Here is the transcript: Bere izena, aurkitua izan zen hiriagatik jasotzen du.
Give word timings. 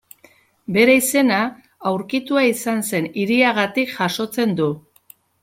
Bere 0.77 0.95
izena, 0.99 1.41
aurkitua 1.91 2.47
izan 2.53 2.81
zen 2.89 3.11
hiriagatik 3.25 3.93
jasotzen 4.01 4.59
du. 4.63 4.73